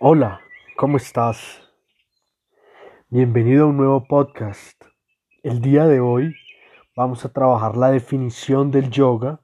Hola, 0.00 0.42
¿cómo 0.76 0.96
estás? 0.96 1.60
Bienvenido 3.08 3.64
a 3.64 3.66
un 3.66 3.78
nuevo 3.78 4.06
podcast. 4.06 4.80
El 5.42 5.60
día 5.60 5.86
de 5.86 5.98
hoy 5.98 6.36
vamos 6.94 7.24
a 7.24 7.32
trabajar 7.32 7.76
la 7.76 7.90
definición 7.90 8.70
del 8.70 8.90
yoga 8.90 9.40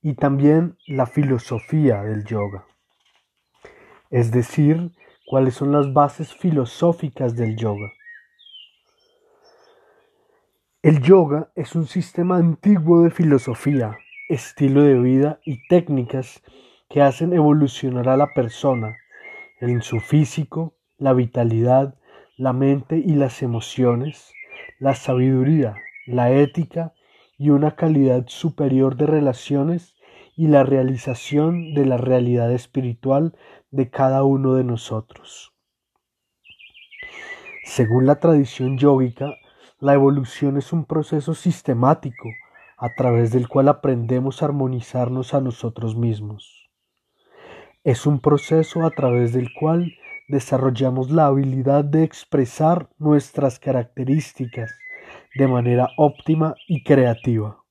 y 0.00 0.14
también 0.14 0.78
la 0.86 1.04
filosofía 1.04 2.02
del 2.02 2.24
yoga. 2.24 2.64
Es 4.08 4.30
decir, 4.30 4.90
cuáles 5.26 5.52
son 5.56 5.72
las 5.72 5.92
bases 5.92 6.32
filosóficas 6.32 7.36
del 7.36 7.54
yoga. 7.54 7.92
El 10.80 11.02
yoga 11.02 11.52
es 11.54 11.74
un 11.74 11.86
sistema 11.86 12.38
antiguo 12.38 13.02
de 13.02 13.10
filosofía, 13.10 13.98
estilo 14.30 14.80
de 14.80 14.98
vida 14.98 15.40
y 15.44 15.68
técnicas 15.68 16.42
que 16.88 17.02
hacen 17.02 17.34
evolucionar 17.34 18.08
a 18.08 18.16
la 18.16 18.32
persona 18.32 18.96
en 19.70 19.82
su 19.82 20.00
físico, 20.00 20.74
la 20.98 21.12
vitalidad, 21.12 21.94
la 22.36 22.52
mente 22.52 22.98
y 22.98 23.14
las 23.14 23.42
emociones, 23.42 24.32
la 24.78 24.94
sabiduría, 24.94 25.76
la 26.06 26.30
ética 26.30 26.94
y 27.38 27.50
una 27.50 27.76
calidad 27.76 28.24
superior 28.26 28.96
de 28.96 29.06
relaciones 29.06 29.94
y 30.36 30.48
la 30.48 30.64
realización 30.64 31.74
de 31.74 31.86
la 31.86 31.96
realidad 31.96 32.52
espiritual 32.52 33.36
de 33.70 33.90
cada 33.90 34.24
uno 34.24 34.54
de 34.54 34.64
nosotros. 34.64 35.52
Según 37.64 38.06
la 38.06 38.16
tradición 38.20 38.78
yógica, 38.78 39.34
la 39.80 39.94
evolución 39.94 40.58
es 40.58 40.72
un 40.72 40.84
proceso 40.84 41.34
sistemático 41.34 42.28
a 42.76 42.94
través 42.94 43.32
del 43.32 43.48
cual 43.48 43.68
aprendemos 43.68 44.42
a 44.42 44.46
armonizarnos 44.46 45.34
a 45.34 45.40
nosotros 45.40 45.96
mismos. 45.96 46.63
Es 47.84 48.06
un 48.06 48.18
proceso 48.18 48.86
a 48.86 48.90
través 48.90 49.34
del 49.34 49.52
cual 49.52 49.92
desarrollamos 50.26 51.10
la 51.10 51.26
habilidad 51.26 51.84
de 51.84 52.02
expresar 52.02 52.88
nuestras 52.98 53.58
características 53.58 54.72
de 55.34 55.46
manera 55.46 55.90
óptima 55.98 56.54
y 56.66 56.82
creativa. 56.82 57.62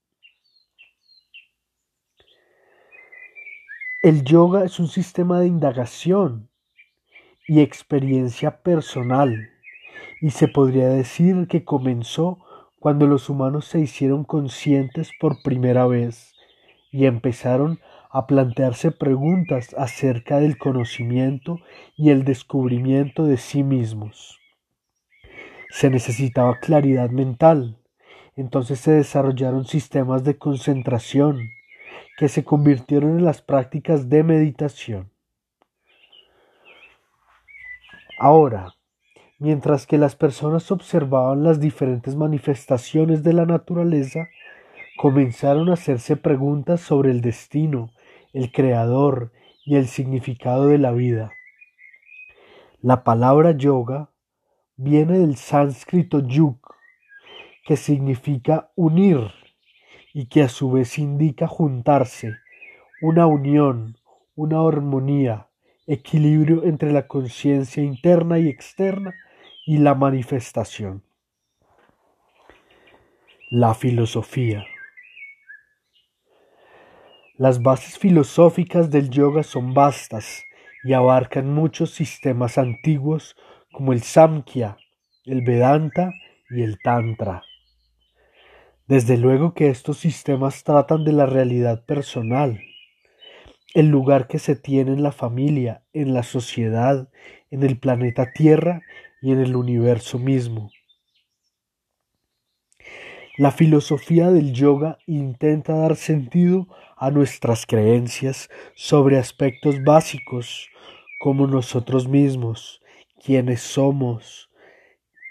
El 4.04 4.24
yoga 4.24 4.64
es 4.66 4.80
un 4.80 4.88
sistema 4.88 5.40
de 5.40 5.48
indagación 5.48 6.48
y 7.48 7.62
experiencia 7.62 8.62
personal 8.62 9.50
y 10.22 10.30
se 10.30 10.48
podría 10.48 10.90
decir 10.90 11.48
que 11.48 11.66
comenzó 11.66 12.38
cuando 12.80 13.08
los 13.08 13.30
humanos 13.30 13.66
se 13.66 13.80
hicieron 13.80 14.26
conscientes 14.26 15.10
por 15.20 15.42
primera 15.42 15.88
vez 15.88 16.36
y 16.92 17.08
empezaron 17.08 17.80
a 18.14 18.28
plantearse 18.28 18.92
preguntas 18.92 19.76
acerca 19.78 20.40
del 20.40 20.58
conocimiento 20.58 21.60
y 21.98 22.12
el 22.12 22.24
descubrimiento 22.24 23.26
de 23.26 23.38
sí 23.38 23.64
mismos. 23.64 24.40
Se 25.70 25.90
necesitaba 25.90 26.60
claridad 26.60 27.10
mental, 27.10 27.78
entonces 28.38 28.80
se 28.80 28.92
desarrollaron 28.92 29.66
sistemas 29.66 30.24
de 30.24 30.38
concentración 30.38 31.50
que 32.18 32.30
se 32.30 32.46
convirtieron 32.46 33.18
en 33.18 33.26
las 33.26 33.42
prácticas 33.42 34.08
de 34.08 34.24
meditación. 34.24 35.10
Ahora, 38.20 38.76
Mientras 39.44 39.86
que 39.86 39.98
las 39.98 40.16
personas 40.16 40.72
observaban 40.72 41.44
las 41.44 41.60
diferentes 41.60 42.16
manifestaciones 42.16 43.24
de 43.24 43.34
la 43.34 43.46
naturaleza, 43.46 44.30
comenzaron 44.96 45.70
a 45.70 45.74
hacerse 45.74 46.16
preguntas 46.16 46.80
sobre 46.80 47.12
el 47.12 47.20
destino, 47.20 47.90
el 48.34 48.52
creador 48.52 49.32
y 49.66 49.76
el 49.76 49.88
significado 49.88 50.68
de 50.68 50.78
la 50.80 50.92
vida. 50.92 51.32
La 52.82 53.04
palabra 53.04 53.52
yoga 53.52 54.10
viene 54.76 55.20
del 55.20 55.38
sánscrito 55.38 56.20
yug, 56.20 56.58
que 57.66 57.78
significa 57.78 58.72
unir 58.76 59.32
y 60.14 60.26
que 60.26 60.42
a 60.44 60.50
su 60.50 60.72
vez 60.72 60.98
indica 60.98 61.48
juntarse, 61.48 62.34
una 63.02 63.26
unión, 63.26 63.98
una 64.36 64.68
armonía, 64.68 65.48
equilibrio 65.88 66.64
entre 66.64 66.92
la 66.92 67.08
conciencia 67.08 67.84
interna 67.84 68.40
y 68.40 68.50
externa 68.50 69.14
y 69.66 69.78
la 69.78 69.96
manifestación. 69.96 71.04
La 73.50 73.74
filosofía. 73.74 74.66
Las 77.36 77.64
bases 77.64 77.98
filosóficas 77.98 78.92
del 78.92 79.10
yoga 79.10 79.42
son 79.42 79.74
vastas 79.74 80.46
y 80.84 80.94
abarcan 80.94 81.52
muchos 81.52 81.90
sistemas 81.90 82.60
antiguos 82.60 83.36
como 83.72 83.92
el 83.92 84.04
Samkhya, 84.04 84.78
el 85.26 85.42
Vedanta 85.42 86.14
y 86.52 86.62
el 86.62 86.78
Tantra. 86.78 87.42
Desde 88.88 89.18
luego 89.18 89.56
que 89.56 89.70
estos 89.70 89.98
sistemas 89.98 90.64
tratan 90.64 91.06
de 91.06 91.14
la 91.14 91.26
realidad 91.26 91.84
personal, 91.86 92.62
el 93.74 93.88
lugar 93.88 94.28
que 94.28 94.38
se 94.38 94.56
tiene 94.56 94.92
en 94.92 95.02
la 95.02 95.12
familia, 95.12 95.82
en 95.92 96.14
la 96.14 96.22
sociedad, 96.22 97.10
en 97.50 97.64
el 97.64 97.80
planeta 97.80 98.32
Tierra 98.32 98.84
y 99.24 99.32
en 99.32 99.40
el 99.40 99.56
universo 99.56 100.20
mismo. 100.20 100.70
La 103.36 103.50
filosofía 103.50 104.30
del 104.30 104.54
yoga 104.54 105.00
intenta 105.08 105.74
dar 105.74 105.96
sentido 105.96 106.68
a 106.96 107.10
nuestras 107.10 107.66
creencias 107.66 108.48
sobre 108.76 109.18
aspectos 109.18 109.84
básicos 109.84 110.70
como 111.20 111.48
nosotros 111.48 112.08
mismos, 112.08 112.84
quiénes 113.26 113.62
somos, 113.62 114.52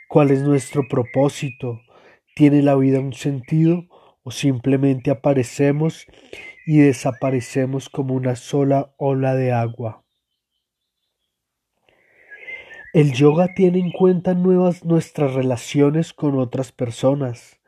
cuál 0.09 0.33
es 0.33 0.43
nuestro 0.43 0.83
propósito, 0.89 1.81
tiene 2.35 2.61
la 2.63 2.75
vida 2.75 2.99
un 2.99 3.13
sentido 3.13 3.85
o 4.25 4.33
simplemente 4.33 5.13
aparecemos 5.13 6.05
y 6.67 6.79
desaparecemos 6.79 7.89
como 7.89 8.15
una 8.15 8.35
sola 8.35 8.93
ola 8.97 9.37
de 9.37 9.53
agua. 9.53 10.03
El 12.95 13.13
yoga 13.13 13.55
tiene 13.55 13.79
en 13.79 13.93
cuenta 13.93 14.35
nuevas 14.35 14.85
nuestras 14.85 15.35
relaciones 15.35 16.13
con 16.13 16.37
otras 16.37 16.73
personas, 16.73 17.62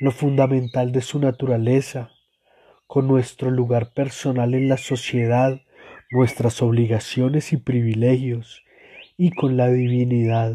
lo 0.00 0.12
fundamental 0.12 0.92
de 0.92 1.00
su 1.00 1.18
naturaleza, 1.18 2.10
con 2.86 3.06
nuestro 3.08 3.50
lugar 3.50 3.92
personal 3.92 4.54
en 4.54 4.68
la 4.68 4.76
sociedad, 4.76 5.60
nuestras 6.10 6.62
obligaciones 6.62 7.52
y 7.52 7.56
privilegios, 7.56 8.64
y 9.16 9.30
con 9.32 9.56
la 9.56 9.68
divinidad. 9.68 10.54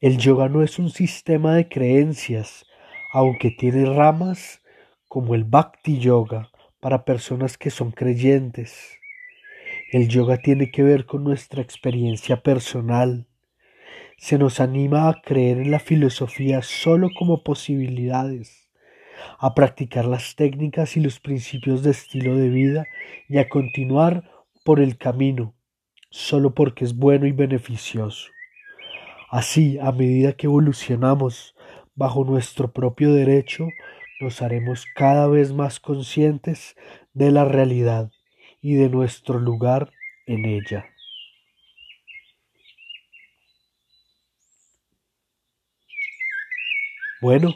El 0.00 0.18
yoga 0.18 0.48
no 0.48 0.62
es 0.62 0.78
un 0.78 0.90
sistema 0.90 1.54
de 1.54 1.68
creencias, 1.68 2.66
aunque 3.12 3.50
tiene 3.50 3.84
ramas 3.84 4.62
como 5.08 5.34
el 5.34 5.44
bhakti 5.44 5.98
yoga 5.98 6.50
para 6.80 7.04
personas 7.04 7.58
que 7.58 7.70
son 7.70 7.90
creyentes. 7.90 8.98
El 9.92 10.08
yoga 10.08 10.38
tiene 10.38 10.70
que 10.70 10.82
ver 10.82 11.04
con 11.04 11.22
nuestra 11.22 11.62
experiencia 11.62 12.42
personal. 12.42 13.26
Se 14.22 14.38
nos 14.38 14.60
anima 14.60 15.08
a 15.08 15.20
creer 15.20 15.58
en 15.58 15.72
la 15.72 15.80
filosofía 15.80 16.62
solo 16.62 17.08
como 17.18 17.42
posibilidades, 17.42 18.70
a 19.40 19.52
practicar 19.52 20.04
las 20.04 20.36
técnicas 20.36 20.96
y 20.96 21.00
los 21.00 21.18
principios 21.18 21.82
de 21.82 21.90
estilo 21.90 22.36
de 22.36 22.48
vida 22.48 22.86
y 23.28 23.38
a 23.38 23.48
continuar 23.48 24.30
por 24.64 24.78
el 24.78 24.96
camino, 24.96 25.56
solo 26.08 26.54
porque 26.54 26.84
es 26.84 26.94
bueno 26.94 27.26
y 27.26 27.32
beneficioso. 27.32 28.30
Así, 29.28 29.80
a 29.80 29.90
medida 29.90 30.34
que 30.34 30.46
evolucionamos 30.46 31.56
bajo 31.96 32.24
nuestro 32.24 32.70
propio 32.70 33.12
derecho, 33.12 33.66
nos 34.20 34.40
haremos 34.40 34.86
cada 34.94 35.26
vez 35.26 35.52
más 35.52 35.80
conscientes 35.80 36.76
de 37.12 37.32
la 37.32 37.44
realidad 37.44 38.12
y 38.60 38.74
de 38.74 38.88
nuestro 38.88 39.40
lugar 39.40 39.90
en 40.26 40.44
ella. 40.44 40.91
Bueno, 47.22 47.54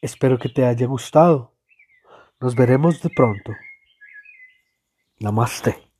espero 0.00 0.38
que 0.38 0.48
te 0.48 0.64
haya 0.64 0.86
gustado. 0.86 1.56
Nos 2.40 2.54
veremos 2.54 3.02
de 3.02 3.10
pronto. 3.10 3.52
Namaste. 5.18 5.91